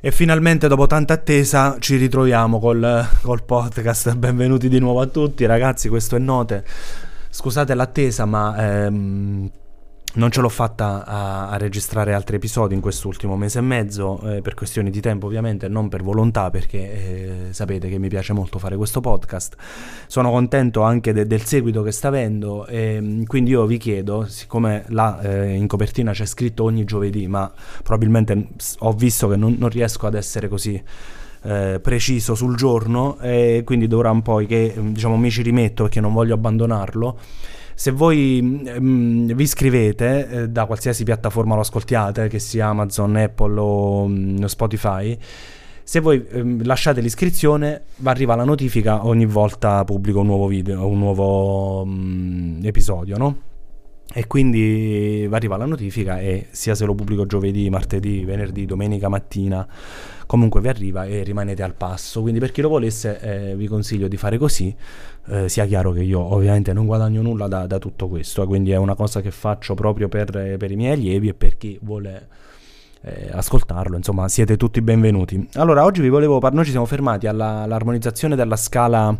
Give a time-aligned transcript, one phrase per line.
[0.00, 4.14] E finalmente dopo tanta attesa ci ritroviamo col, col, podcast.
[4.18, 6.64] Benvenuti di nuovo a tutti ragazzi, questo è Note.
[7.30, 9.50] Scusate l'attesa ma ehm,
[10.14, 14.40] non ce l'ho fatta a, a, registrare altri episodi in quest'ultimo mese e mezzo, eh,
[14.40, 18.58] per questioni di tempo ovviamente, non per volontà, perché eh, sapete che mi piace molto
[18.58, 19.56] fare questo podcast.
[20.06, 24.84] Sono contento anche de- del seguito che sta avendo, e, quindi io vi chiedo, siccome
[24.88, 27.50] là eh, in copertina c'è scritto ogni giovedì, ma
[27.82, 28.48] probabilmente
[28.78, 30.82] ho visto che non, non riesco ad essere così...
[31.40, 36.00] Eh, preciso sul giorno e quindi dovrà un po' che diciamo mi ci rimetto perché
[36.00, 37.16] non voglio abbandonarlo
[37.78, 43.14] se voi mh, mm, vi iscrivete eh, da qualsiasi piattaforma lo ascoltiate, che sia Amazon,
[43.14, 45.16] Apple o mh, mm, Spotify,
[45.84, 50.98] se voi ehm, lasciate l'iscrizione arriva la notifica ogni volta pubblico un nuovo video, un
[50.98, 53.36] nuovo mh, episodio, no?
[54.10, 59.66] E quindi arriva la notifica e sia se lo pubblico giovedì, martedì, venerdì, domenica mattina,
[60.26, 62.22] comunque vi arriva e rimanete al passo.
[62.22, 64.74] Quindi per chi lo volesse eh, vi consiglio di fare così,
[65.28, 68.76] eh, sia chiaro che io ovviamente non guadagno nulla da, da tutto questo, quindi è
[68.76, 72.28] una cosa che faccio proprio per, per i miei allievi e per chi vuole
[73.02, 75.48] eh, ascoltarlo, insomma siete tutti benvenuti.
[75.54, 79.16] Allora oggi vi volevo parlare, noi ci siamo fermati alla, all'armonizzazione della scala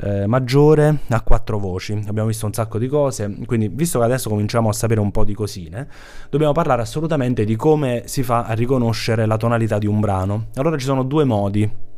[0.00, 1.92] eh, maggiore a quattro voci.
[2.06, 5.24] Abbiamo visto un sacco di cose, quindi visto che adesso cominciamo a sapere un po'
[5.24, 5.88] di cosine,
[6.30, 10.46] dobbiamo parlare assolutamente di come si fa a riconoscere la tonalità di un brano.
[10.54, 11.90] Allora ci sono due modi.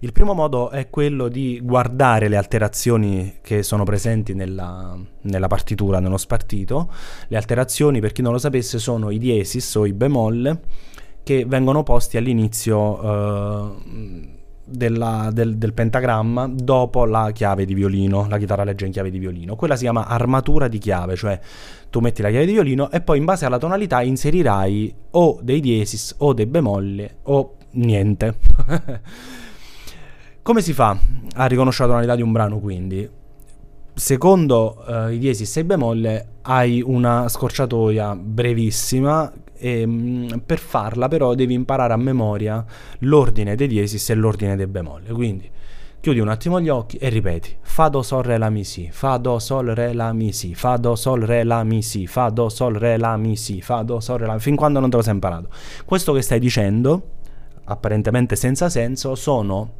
[0.00, 5.98] Il primo modo è quello di guardare le alterazioni che sono presenti nella, nella, partitura,
[5.98, 6.92] nello spartito.
[7.28, 10.60] Le alterazioni, per chi non lo sapesse, sono i diesis o i bemolle
[11.22, 14.35] che vengono posti all'inizio eh,
[14.66, 19.18] della, del, del, pentagramma dopo la chiave di violino, la chitarra legge in chiave di
[19.18, 19.54] violino.
[19.56, 21.38] Quella si chiama armatura di chiave, cioè
[21.88, 25.60] tu metti la chiave di violino e poi in base alla tonalità inserirai o dei
[25.60, 28.38] diesis o dei bemolle o niente.
[30.42, 30.98] Come si fa
[31.34, 33.08] a riconoscere la tonalità di un brano quindi?
[33.94, 41.08] Secondo uh, i diesis e i bemolle hai una scorciatoia brevissima e, ehm, per farla
[41.08, 42.64] però devi imparare a memoria
[43.00, 45.12] l'ordine dei diesis e l'ordine dei bemolle.
[45.12, 45.50] Quindi
[46.00, 47.56] chiudi un attimo gli occhi e ripeti.
[47.60, 48.88] Fa do sol re la mi si.
[48.90, 50.54] Fa do sol re la mi si.
[50.54, 52.06] Fa do sol re la mi si.
[52.06, 53.60] Fa do sol re la mi si.
[53.60, 55.48] Fa do sol re la fin quando non te lo sei imparato.
[55.84, 57.14] Questo che stai dicendo
[57.66, 59.72] apparentemente senza senso sono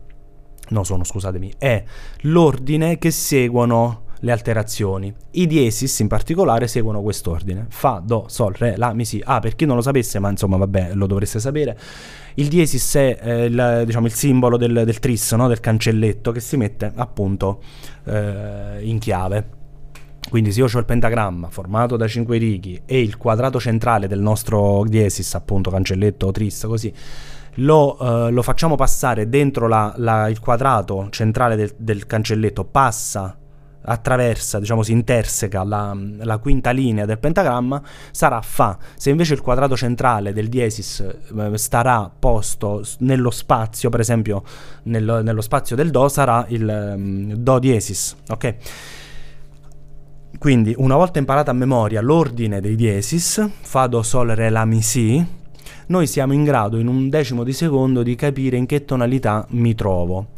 [0.68, 1.84] no sono scusatemi è
[2.22, 5.14] l'ordine che seguono le alterazioni.
[5.30, 7.66] I diesis in particolare seguono quest'ordine.
[7.68, 9.22] Fa, do, sol, re, la, mi, si.
[9.24, 11.78] Ah, per chi non lo sapesse, ma insomma vabbè, lo dovreste sapere,
[12.34, 15.46] il diesis è eh, il, diciamo, il, simbolo del, del tris, no?
[15.46, 17.62] del cancelletto, che si mette appunto
[18.04, 19.54] eh, in chiave.
[20.28, 24.20] Quindi se io ho il pentagramma formato da 5 righe e il quadrato centrale del
[24.20, 26.92] nostro diesis, appunto cancelletto o tris, così,
[27.58, 33.38] lo, uh, lo, facciamo passare dentro la, la, il quadrato centrale del, del, cancelletto, passa
[33.86, 37.80] attraversa, diciamo si interseca la, la, quinta linea del pentagramma,
[38.10, 38.76] sarà Fa.
[38.96, 44.42] Se invece il quadrato centrale del diesis eh, starà posto nello spazio, per esempio
[44.84, 48.54] nel, nello spazio del Do, sarà il um, Do diesis, ok?
[50.38, 54.82] Quindi una volta imparata a memoria l'ordine dei diesis, Fa, Do, Sol, Re, La, Mi,
[54.82, 55.24] Si,
[55.88, 59.74] noi siamo in grado in un decimo di secondo di capire in che tonalità mi
[59.74, 60.28] trovo.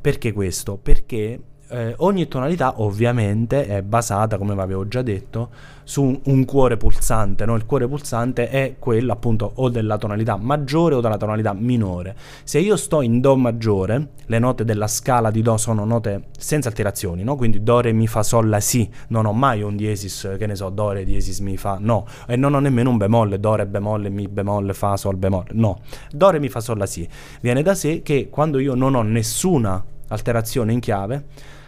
[0.00, 0.76] Perché questo?
[0.76, 5.50] Perché eh, ogni tonalità ovviamente è basata, come vi avevo già detto,
[5.82, 7.44] su un cuore pulsante.
[7.44, 7.54] No?
[7.54, 12.16] Il cuore pulsante è quello appunto o della tonalità maggiore o della tonalità minore.
[12.44, 16.68] Se io sto in Do maggiore, le note della scala di Do sono note senza
[16.68, 17.36] alterazioni, no?
[17.36, 18.88] quindi Do, Re, Mi, Fa, Sol, La, Si.
[19.08, 22.06] Non ho mai un diesis, che ne so, Do, Re, diesis, Mi, Fa, no.
[22.26, 25.80] E non ho nemmeno un bemolle, Do, Re, bemolle, Mi, bemolle, Fa, Sol, bemolle, no.
[26.10, 27.08] Do, Re, Mi, Fa, Sol, La, Si.
[27.40, 31.24] Viene da sé che quando io non ho nessuna alterazione in chiave,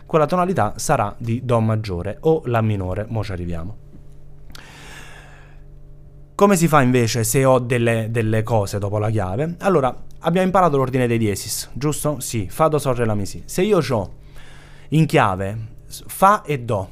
[0.09, 3.77] quella tonalità sarà di Do maggiore o La minore, mo ci arriviamo.
[6.35, 9.57] Come si fa invece se ho delle, delle, cose dopo la chiave?
[9.59, 12.21] Allora, abbiamo imparato l'ordine dei diesis, giusto?
[12.21, 13.43] Sì, Fa, Do, Sol, Re, La, Mi, Si.
[13.45, 14.13] Se io ho
[14.91, 16.89] in chiave Fa e Do,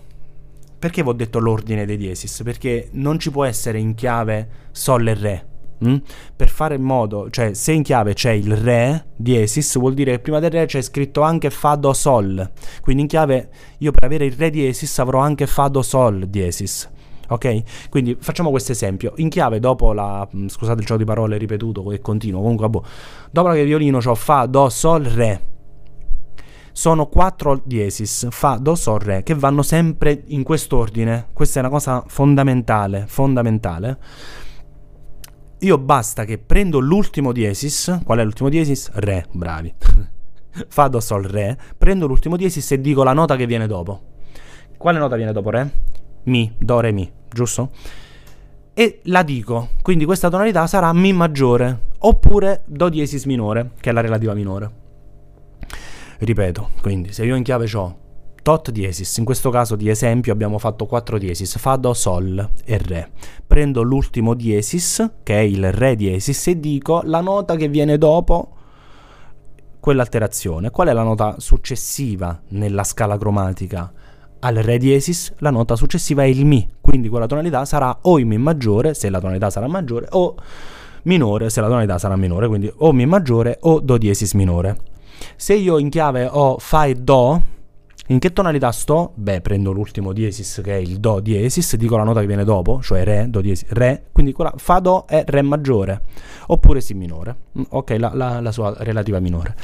[0.78, 2.42] perché vi ho detto l'ordine dei diesis?
[2.44, 5.46] Perché non ci può essere in chiave Sol e Re,
[5.84, 5.96] Mm?
[6.34, 10.19] Per fare in modo, cioè se in chiave c'è il Re diesis, vuol dire che
[10.20, 12.50] prima del Re c'è scritto anche Fa Do Sol.
[12.81, 16.90] Quindi in chiave io per avere il Re diesis avrò anche Fa Do Sol diesis.
[17.28, 17.88] Ok?
[17.90, 19.12] Quindi facciamo questo esempio.
[19.17, 20.26] In chiave dopo la...
[20.34, 22.40] Mm, scusate il gioco di parole ripetuto e continuo.
[22.40, 22.84] Comunque, boh.
[23.31, 25.55] Dopo che violino ho Fa Do Sol Re.
[26.76, 31.29] sono quattro diesis, fa, do, sol, re, che vanno sempre in quest'ordine.
[31.32, 33.99] Questa è una cosa fondamentale, fondamentale.
[35.66, 38.88] Io basta che prendo l'ultimo diesis, qual è l'ultimo diesis?
[38.92, 39.74] Re, bravi.
[40.68, 44.00] fa, do, sol, re, prendo l'ultimo diesis e dico la nota che viene dopo.
[44.76, 45.68] Quale nota viene dopo re?
[46.24, 47.70] Mi, do, re, mi, giusto?
[48.74, 53.92] E la dico, quindi questa tonalità sarà Mi maggiore, oppure Do diesis minore, che è
[53.92, 54.70] la relativa minore.
[56.19, 57.98] Ripeto, quindi se io in chiave ho
[58.46, 62.78] tot diesis, in questo caso di esempio abbiamo fatto 4 diesis, fa, do, sol e
[62.78, 63.10] re.
[63.44, 68.52] Prendo l'ultimo diesis, che è il re diesis, e dico la nota che viene dopo
[69.81, 70.70] quell'alterazione.
[70.70, 73.93] Qual è la nota successiva nella scala cromatica?
[74.38, 78.28] Al re diesis la nota successiva è il mi, quindi quella tonalità sarà o in
[78.28, 80.37] mi maggiore, se la tonalità sarà maggiore, o
[81.02, 84.78] minore, se la tonalità sarà minore, quindi o mi maggiore o do diesis minore.
[85.34, 87.54] Se io in chiave ho fa e do,
[88.08, 89.12] in che tonalità sto?
[89.14, 92.81] Beh, prendo l'ultimo diesis che è il do diesis, dico la nota che viene dopo,
[92.81, 96.03] cioè re, do diesis, re, quindi quella fa do è re maggiore,
[96.47, 99.56] oppure si minore, mm, ok, la, la, la sua relativa minore.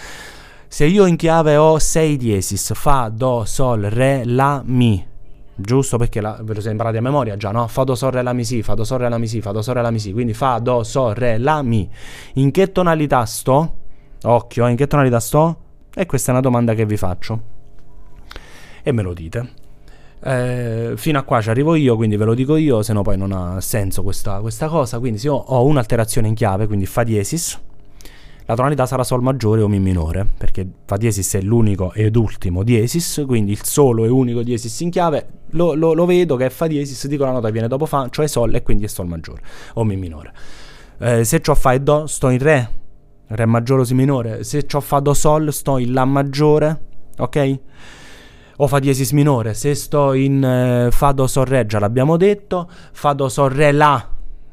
[0.67, 5.07] Se io in chiave ho 6 diesis, fa, do, sol, re, la, mi,
[5.55, 7.69] giusto perché la, ve lo siete imparati a memoria già, no?
[7.69, 9.53] Fa, do, sol, re, la, mi, si, fa, do, sol, re, la, mi, si, fa,
[9.53, 11.89] do, sol, re, la, mi, si, quindi fa, do, sol, re, la, mi.
[12.35, 13.75] In che tonalità sto?
[14.25, 15.57] Occhio, eh, in che tonalità sto?
[15.95, 17.52] E questa è una domanda che vi faccio.
[18.83, 19.61] E me lo dite.
[20.25, 23.17] Eh, fino a qua ci arrivo io, quindi ve lo dico io, se no poi
[23.17, 24.99] non ha senso questa, questa cosa.
[24.99, 27.61] Quindi se io ho un'alterazione in chiave, quindi Fa diesis,
[28.47, 32.63] la tonalità sarà Sol maggiore o Mi minore, perché Fa diesis è l'unico ed ultimo
[32.63, 36.51] diesis, quindi il solo e unico diesis in chiave, lo, lo, lo vedo che è
[36.51, 39.43] Fa diesis, dico la nota viene dopo Fa, cioè Sol, e quindi è Sol maggiore
[39.75, 40.33] o Mi minore.
[40.99, 42.71] Eh, se ho Fa e Do, sto in Re,
[43.27, 44.45] Re maggiore o Si minore.
[44.45, 46.81] Se ho Fa Do Sol, sto in La maggiore,
[47.19, 47.59] ok?
[48.63, 49.55] O Fa diesis minore.
[49.55, 52.71] Se sto in eh, Fa Do Sol Re, già l'abbiamo detto.
[52.93, 54.09] Fa Do Sol Re La,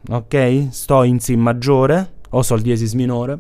[0.10, 0.70] ok?
[0.72, 3.40] Sto in Si maggiore o Sol diesis minore.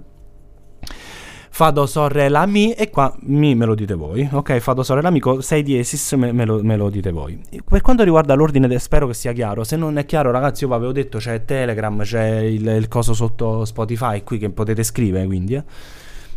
[1.59, 4.59] Fa do sol re la mi e qua mi me lo dite voi, ok?
[4.59, 7.11] Fa do sol re la mi con 6 diesis me, me, lo, me, lo, dite
[7.11, 7.37] voi.
[7.65, 9.65] Per quanto riguarda l'ordine, de- spero che sia chiaro.
[9.65, 13.13] Se non è chiaro, ragazzi, io vi avevo detto c'è Telegram, c'è il, il coso
[13.13, 15.63] sotto Spotify qui che potete scrivere, quindi eh.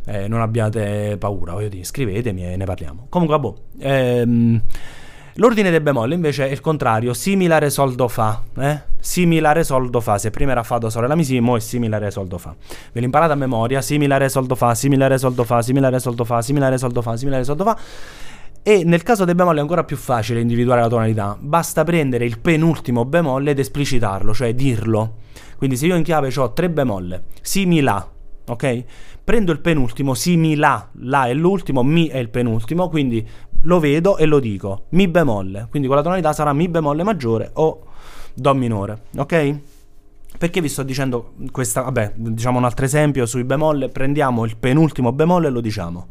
[0.05, 3.07] Eh, non abbiate paura, voglio dire, scrivetemi e ne parliamo.
[3.09, 3.57] Comunque, boh.
[3.79, 4.63] Ehm,
[5.37, 8.83] L'ordine del bemolle invece è il contrario, similare sol do fa, eh?
[9.01, 11.61] Similare sol do fa, se prima era fa do sol la mi si, mo è
[11.61, 12.55] similare sol do fa.
[12.93, 16.25] Ve l'imparate a memoria, similare sol do fa, similare sol do fa, similare sol do
[16.25, 17.79] fa, similare sol do fa, similare sol do fa.
[18.63, 22.39] E nel caso del bemolle è ancora più facile individuare la tonalità, basta prendere il
[22.39, 25.15] penultimo bemolle ed esplicitarlo, cioè dirlo.
[25.57, 28.07] Quindi se io in chiave ho tre bemolle, si mi la,
[28.47, 28.85] ok?
[29.25, 33.27] Prendo il penultimo, si mi la, la è l'ultimo, mi è il penultimo, quindi
[33.63, 34.87] lo vedo e lo dico.
[34.91, 35.69] Mi bemolle.
[35.71, 37.87] Quindi quella tonalità sarà Mi bemolle maggiore o
[38.35, 39.03] Do minore.
[39.17, 39.59] Ok?
[40.39, 41.83] Perché vi sto dicendo questa?
[41.83, 43.89] Vabbè, diciamo un altro esempio sui bemolle.
[43.89, 46.09] Prendiamo il penultimo bemolle e lo diciamo.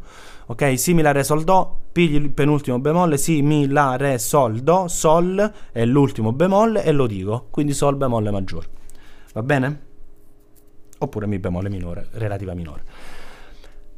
[0.48, 0.78] Ok?
[0.78, 1.80] Si, mi, la, re, sol, do.
[1.92, 3.18] Pigli il penultimo bemolle.
[3.18, 4.88] Si, mi, la, re, sol, do.
[4.88, 7.48] Sol è l'ultimo bemolle e lo dico.
[7.50, 8.68] Quindi sol bemolle maggiore.
[9.34, 9.90] Va bene?
[11.02, 12.84] Oppure mi bemolle minore, relativa minore.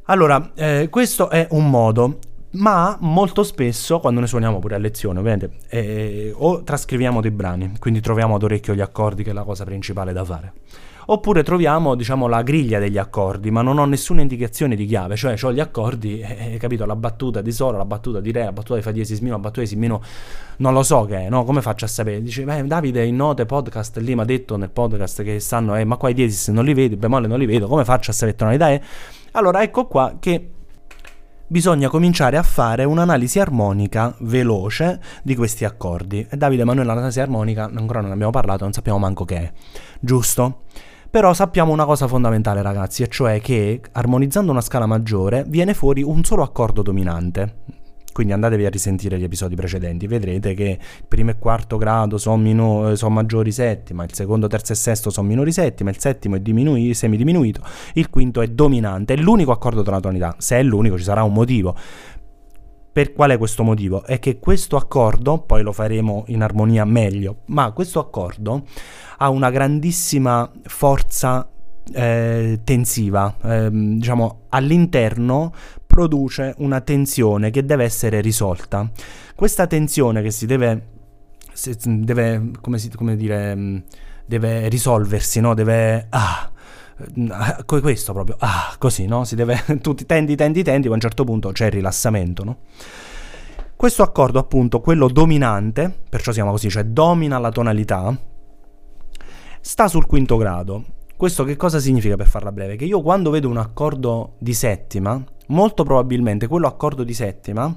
[0.04, 2.18] Allora, eh, questo è un modo
[2.54, 7.72] ma molto spesso quando ne suoniamo pure a lezione, ovviamente, eh, o trascriviamo dei brani,
[7.78, 10.52] quindi troviamo ad orecchio gli accordi che è la cosa principale da fare.
[11.06, 15.36] Oppure troviamo, diciamo, la griglia degli accordi, ma non ho nessuna indicazione di chiave, cioè
[15.42, 18.76] ho gli accordi, eh, capito, la battuta di Sol, la battuta di Re, la battuta
[18.76, 20.04] di Fa diesis minore, la battuta di Si minore,
[20.58, 21.44] non lo so che è, no?
[21.44, 22.22] Come faccio a sapere?
[22.22, 25.84] Dice, beh, Davide in note podcast lì mi ha detto nel podcast che stanno, eh,
[25.84, 28.36] ma qua i diesis non li vedo, bemolle non li vedo, come faccio a sapere
[28.36, 28.80] tonalità è?
[29.32, 30.50] Allora ecco qua che
[31.46, 36.26] bisogna cominciare a fare un'analisi armonica veloce di questi accordi.
[36.28, 39.52] E Davide, ma noi l'analisi armonica ancora non abbiamo parlato, non sappiamo manco che è.
[40.00, 40.62] Giusto?
[41.14, 46.02] Però sappiamo una cosa fondamentale, ragazzi, e cioè che armonizzando una scala maggiore viene fuori
[46.02, 47.58] un solo accordo dominante.
[48.12, 52.38] Quindi andatevi a risentire gli episodi precedenti, vedrete che il primo e quarto grado sono,
[52.38, 56.40] mino- son maggiori settima, il secondo, terzo e sesto sono minori settima, il settimo è
[56.40, 57.60] diminu- semidiminuito,
[57.92, 59.14] il quinto è dominante.
[59.14, 60.34] È l'unico accordo della tonalità.
[60.38, 61.76] Se è l'unico ci sarà un motivo.
[62.94, 64.04] Per qual è questo motivo?
[64.04, 68.66] È che questo accordo, poi lo faremo in armonia meglio, ma questo accordo
[69.16, 71.50] ha una grandissima forza
[71.92, 75.52] eh, tensiva, eh, diciamo all'interno
[75.84, 78.88] produce una tensione che deve essere risolta.
[79.34, 80.86] Questa tensione che si deve,
[81.84, 83.82] deve come, si, come dire,
[84.24, 85.52] deve risolversi, no?
[85.54, 86.48] deve, ah,
[86.96, 89.24] eh, questo proprio, ah, così, no?
[89.24, 92.56] Si deve, tu tendi, tendi, tendi, poi a un certo punto c'è il rilassamento, no?
[93.76, 98.16] Questo accordo, appunto, quello dominante, perciò si chiama così, cioè domina la tonalità,
[99.60, 100.84] sta sul quinto grado.
[101.16, 102.76] Questo che cosa significa per farla breve?
[102.76, 107.74] Che io quando vedo un accordo di settima, molto probabilmente quello accordo di settima,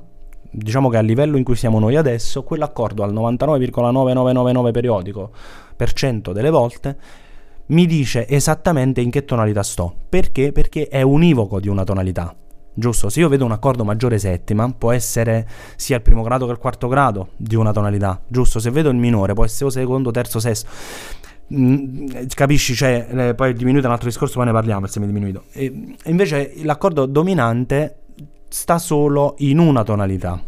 [0.50, 5.31] diciamo che a livello in cui siamo noi adesso, quell'accordo al 99,9999 periodico
[5.75, 6.97] per cento delle volte
[7.67, 9.93] mi dice esattamente in che tonalità sto.
[10.09, 10.51] Perché?
[10.51, 12.36] Perché è univoco di una tonalità.
[12.74, 13.09] Giusto?
[13.09, 16.59] Se io vedo un accordo maggiore settima, può essere sia il primo grado che il
[16.59, 18.21] quarto grado di una tonalità.
[18.27, 18.59] Giusto?
[18.59, 20.69] Se vedo il minore, può essere secondo, terzo, sesto.
[21.53, 22.75] Mm, capisci?
[22.75, 25.45] Cioè, eh, poi è diminuito un altro discorso, poi ne parliamo il semidiminuito.
[25.53, 28.01] E invece l'accordo dominante
[28.47, 30.39] sta solo in una tonalità.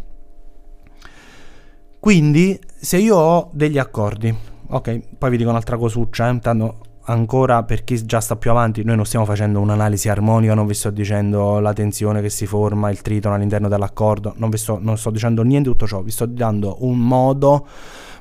[1.99, 4.33] Quindi, se io ho degli accordi,
[4.67, 6.77] ok, poi vi dico un'altra cosuccia, eh, tanto
[7.09, 10.75] ancora per chi già sta più avanti, noi non stiamo facendo un'analisi armonica, non vi
[10.75, 14.97] sto dicendo la tensione che si forma, il tritono all'interno dell'accordo, non vi sto, non
[14.97, 17.67] sto dicendo niente di tutto ciò, vi sto dando un modo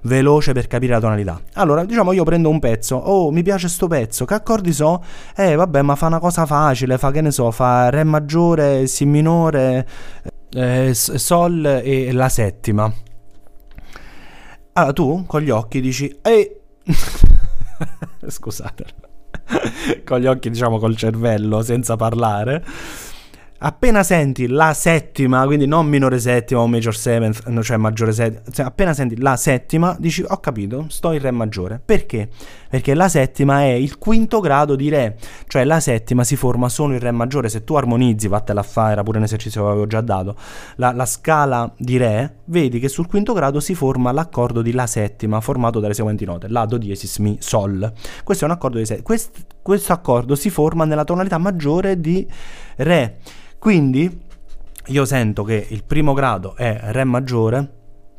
[0.03, 1.41] veloce per capire la tonalità.
[1.55, 5.03] Allora, diciamo io prendo un pezzo, oh mi piace sto pezzo, che accordi so?
[5.37, 9.05] Eh vabbè, ma fa una cosa facile, fa che ne so, fa Re maggiore, Si
[9.05, 9.87] minore,
[10.51, 12.91] eh, Sol e la settima.
[14.73, 16.57] Allora tu con gli occhi dici, ehi...
[18.27, 18.85] Scusate.
[20.05, 22.65] con gli occhi, diciamo, col cervello, senza parlare.
[23.61, 28.95] Appena senti la settima, quindi non minore settima o major seventh, cioè maggiore settima, appena
[28.95, 31.81] senti la settima, dici ho capito, sto in re maggiore.
[31.85, 32.29] Perché?
[32.71, 35.17] Perché la settima è il quinto grado di re,
[35.49, 37.49] cioè la settima si forma solo in re maggiore.
[37.49, 40.37] Se tu armonizzi, vattela a fare, era pure un esercizio che avevo già dato,
[40.77, 44.87] la, la scala di re, vedi che sul quinto grado si forma l'accordo di la
[44.87, 47.93] settima, formato dalle seguenti note, la, do diesis, mi, sol.
[48.23, 49.05] Questo è un accordo di settima.
[49.05, 52.25] Quest, questo accordo si forma nella tonalità maggiore di
[52.77, 53.17] re.
[53.59, 54.27] Quindi
[54.87, 57.69] io sento che il primo grado è Re maggiore,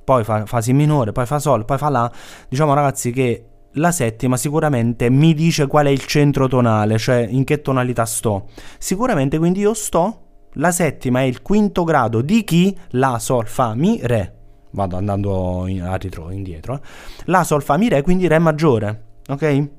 [0.03, 2.12] poi fa, fa Si minore, poi fa Sol, poi fa La.
[2.48, 7.43] Diciamo ragazzi che la settima sicuramente mi dice qual è il centro tonale, cioè in
[7.43, 8.50] che tonalità sto.
[8.77, 10.22] Sicuramente quindi io sto,
[10.53, 12.77] la settima è il quinto grado di chi?
[12.89, 14.36] La, Sol, Fa, Mi, Re.
[14.72, 16.75] Vado andando in, a ritro, indietro.
[16.75, 16.79] Eh.
[17.25, 19.03] La, Sol, Fa, Mi, Re, quindi Re maggiore.
[19.29, 19.69] Ok?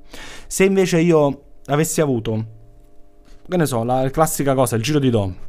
[0.47, 2.45] Se invece io avessi avuto,
[3.49, 5.49] che ne so, la classica cosa, il giro di Do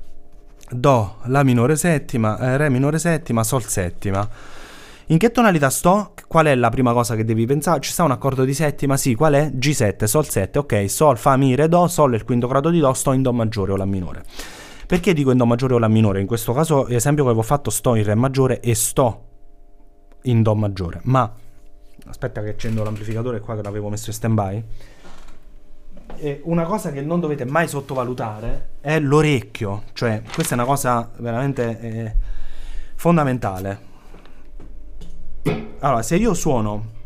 [0.71, 4.27] Do, La minore settima, eh, Re minore settima, Sol settima.
[5.07, 6.13] In che tonalità sto?
[6.25, 7.81] Qual è la prima cosa che devi pensare?
[7.81, 8.95] Ci sta un accordo di settima?
[8.95, 9.51] Sì, qual è?
[9.53, 12.79] G7, Sol 7, ok, Sol, Fa, Mi, Re, Do, Sol è il quinto grado di
[12.79, 14.23] Do, sto in Do maggiore o La minore.
[14.87, 16.21] Perché dico in Do maggiore o La minore?
[16.21, 19.25] In questo caso, l'esempio che avevo fatto, sto in Re maggiore e sto
[20.23, 21.01] in Do maggiore.
[21.03, 21.29] Ma,
[22.05, 24.63] aspetta che accendo l'amplificatore qua che l'avevo messo in stand by
[26.43, 31.79] una cosa che non dovete mai sottovalutare è l'orecchio, cioè questa è una cosa veramente
[31.79, 32.15] eh,
[32.95, 33.89] fondamentale.
[35.79, 36.99] Allora, se io suono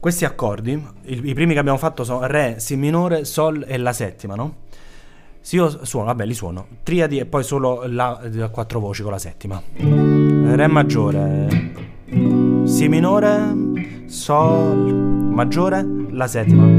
[0.00, 3.92] questi accordi, i, i, primi che abbiamo fatto sono Re, Si minore, Sol e la
[3.92, 4.66] settima, no?
[5.40, 9.10] Se io suono, vabbè, li suono, triadi e poi solo la a quattro voci con
[9.12, 9.60] la settima.
[9.74, 11.48] Re maggiore,
[12.64, 14.76] Si minore, Sol
[15.32, 16.77] maggiore, la settima.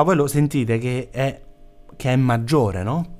[0.00, 1.40] Allora voi lo sentite che è,
[1.94, 3.18] che è maggiore, no?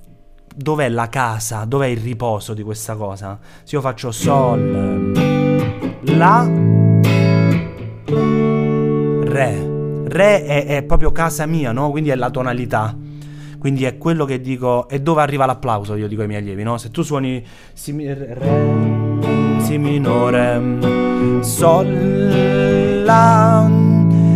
[0.55, 1.67] Dov'è la casa?
[1.67, 3.39] Dov'è il riposo di questa cosa?
[3.65, 5.13] Se io faccio Sol,
[6.05, 6.51] La,
[9.25, 9.69] Re.
[10.07, 11.91] Re è, è proprio casa mia, no?
[11.91, 12.97] Quindi è la tonalità.
[13.59, 14.89] Quindi è quello che dico.
[14.89, 15.97] E dove arriva l'applauso?
[15.97, 16.79] Io dico ai miei allievi, no?
[16.79, 17.45] Se tu suoni
[17.75, 18.39] si, Re,
[19.61, 23.90] Si minore, Sol, La.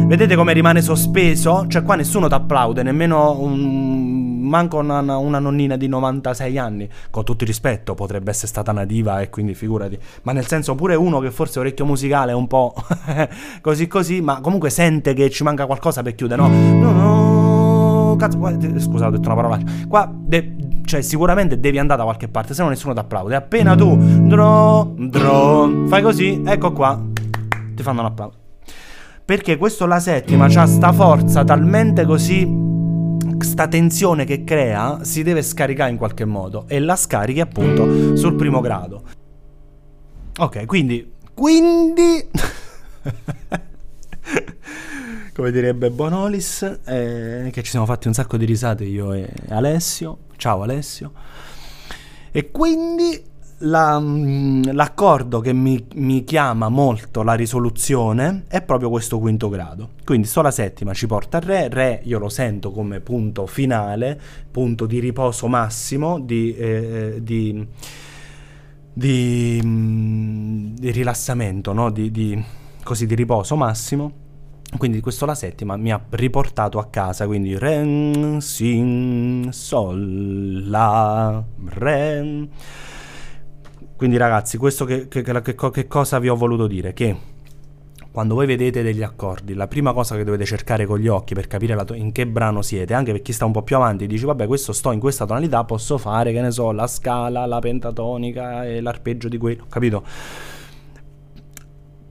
[0.06, 1.66] Vedete come rimane sospeso?
[1.66, 6.88] Cioè, qua nessuno ti applaude, nemmeno un, manco una, una, nonnina di 96 anni.
[7.10, 9.98] Con tutto il rispetto, potrebbe essere stata nativa e quindi figurati.
[10.22, 12.74] Ma nel senso, pure uno che forse orecchio musicale un po'
[13.62, 16.48] così così, ma comunque sente che ci manca qualcosa per chiudere, no?
[16.48, 18.38] No, no, cazzo,
[18.78, 19.58] scusa, ho detto una parola.
[19.88, 23.34] Qua, de- cioè, sicuramente devi andare da qualche parte, se no nessuno ti applaude.
[23.34, 27.02] Appena tu, dro, dro, fai così, ecco qua,
[27.74, 28.43] ti fanno un applauso.
[29.24, 32.46] Perché questo la settima ha sta forza talmente così
[33.38, 38.34] sta tensione che crea si deve scaricare in qualche modo e la scarichi appunto sul
[38.34, 39.02] primo grado.
[40.36, 42.28] Ok, quindi quindi
[45.34, 50.18] come direbbe Bonolis, eh, che ci siamo fatti un sacco di risate io e Alessio.
[50.36, 51.12] Ciao Alessio.
[52.30, 53.20] E quindi
[53.58, 59.90] la, mm, l'accordo che mi, mi, chiama molto la risoluzione è proprio questo quinto grado.
[60.04, 64.20] Quindi sola settima ci porta a Re, Re io lo sento come punto finale,
[64.50, 67.66] punto di riposo massimo, di, eh, di,
[68.92, 71.90] di, mm, di rilassamento, no?
[71.90, 72.44] di,
[72.82, 74.22] così, di riposo massimo.
[74.76, 82.48] Quindi questo la settima mi ha riportato a casa, quindi Re, Si, Sol, La, Re
[83.96, 86.92] quindi ragazzi, questo che, che, che, che, cosa vi ho voluto dire?
[86.92, 87.16] Che
[88.10, 91.46] quando voi vedete degli accordi, la prima cosa che dovete cercare con gli occhi per
[91.46, 94.24] capire to- in che brano siete, anche per chi sta un po' più avanti, dici
[94.24, 98.64] vabbè questo sto in questa tonalità, posso fare, che ne so, la scala, la pentatonica
[98.66, 100.04] e l'arpeggio di quello, capito?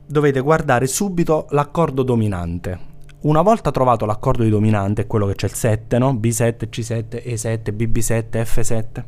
[0.06, 2.92] Dovete guardare subito l'accordo dominante.
[3.22, 6.14] Una volta trovato l'accordo di dominante, quello che c'è il 7, no?
[6.14, 9.04] B7, C7, E7, BB7, F7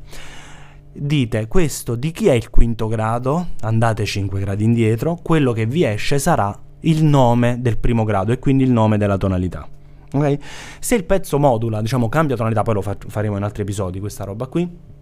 [0.96, 5.84] dite questo di chi è il quinto grado, andate 5 gradi indietro, quello che vi
[5.84, 9.68] esce sarà il nome del primo grado e quindi il nome della tonalità.
[10.12, 10.40] Okay?
[10.80, 14.24] Se il pezzo modula, diciamo cambia tonalità, poi lo fa- faremo in altri episodi questa
[14.24, 14.94] roba qui.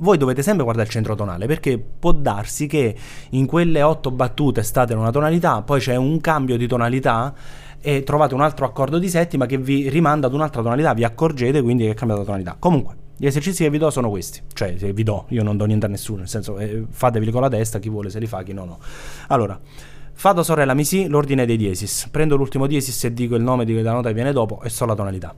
[0.00, 2.94] Voi dovete sempre guardare il centro tonale perché può darsi che
[3.30, 7.34] in quelle otto battute state in una tonalità, poi c'è un cambio di tonalità
[7.80, 11.62] e trovate un altro accordo di settima che vi rimanda ad un'altra tonalità, vi accorgete
[11.62, 12.54] quindi che è cambiata tonalità.
[12.60, 15.86] Comunque, gli esercizi che vi do sono questi, cioè vi do, io non do niente
[15.86, 18.52] a nessuno, nel senso eh, fatevi con la testa, chi vuole se li fa, chi
[18.52, 18.78] no no.
[19.26, 19.60] Allora,
[20.18, 22.08] Fa do sorella mi si, l'ordine dei diesis.
[22.10, 24.84] Prendo l'ultimo diesis e dico il nome di quella nota che viene dopo e so
[24.84, 25.32] la tonalità.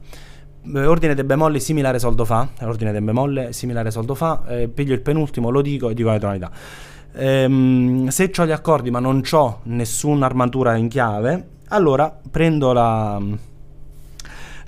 [0.73, 2.49] Eh, ordine dei bemolli similare sol do fa.
[2.61, 4.41] Ordine dei bemolle similare sol do fa.
[4.47, 6.51] Eh, piglio il penultimo, lo dico e dico la tonalità.
[7.13, 13.21] Ehm, se ho gli accordi ma non ho nessuna armatura in chiave, allora prendo la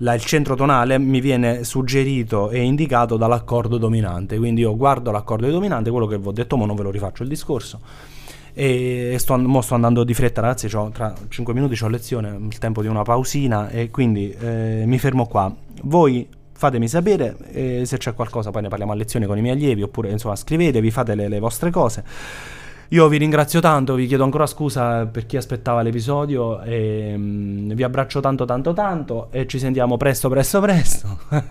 [0.04, 4.38] la, il centro tonale mi viene suggerito e indicato dall'accordo dominante.
[4.38, 7.24] Quindi io guardo l'accordo dominante, quello che vi ho detto, ma non ve lo rifaccio
[7.24, 7.80] il discorso.
[8.54, 10.68] E sto, mo sto andando di fretta, ragazzi.
[10.68, 15.26] tra 5 minuti ho lezione, il tempo di una pausina, e quindi eh, mi fermo
[15.26, 15.54] qua.
[15.84, 19.56] Voi fatemi sapere eh, se c'è qualcosa, poi ne parliamo a lezione con i miei
[19.56, 22.04] allievi, oppure insomma scrivetevi, fate le, le vostre cose.
[22.94, 27.82] Io vi ringrazio tanto, vi chiedo ancora scusa per chi aspettava l'episodio e um, vi
[27.82, 31.18] abbraccio tanto tanto tanto e ci sentiamo presto presto presto.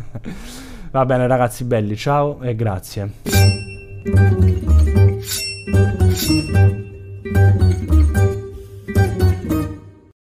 [0.92, 3.10] Va bene ragazzi belli, ciao e grazie.